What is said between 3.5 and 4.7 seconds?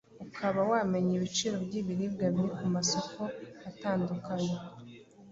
atandukanye.